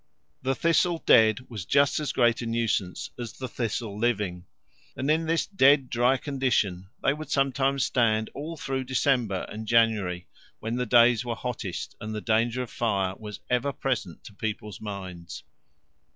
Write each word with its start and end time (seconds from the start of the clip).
The 0.41 0.55
thistle 0.55 1.03
dead 1.05 1.41
was 1.47 1.63
just 1.63 1.99
as 1.99 2.11
great 2.11 2.41
a 2.41 2.47
nuisance 2.47 3.11
as 3.19 3.33
the 3.33 3.47
thistle 3.47 3.95
living, 3.95 4.47
and 4.95 5.11
in 5.11 5.27
this 5.27 5.45
dead 5.45 5.91
dry 5.91 6.17
condition 6.17 6.89
they 7.03 7.13
would 7.13 7.29
sometimes 7.29 7.85
stand 7.85 8.31
all 8.33 8.57
through 8.57 8.85
December 8.85 9.45
and 9.47 9.67
January 9.67 10.25
when 10.59 10.77
the 10.77 10.87
days 10.87 11.23
were 11.23 11.35
hottest 11.35 11.95
and 12.01 12.15
the 12.15 12.19
danger 12.21 12.63
of 12.63 12.71
fire 12.71 13.13
was 13.15 13.41
ever 13.47 13.71
present 13.71 14.23
to 14.23 14.33
people's 14.33 14.81
minds. 14.81 15.43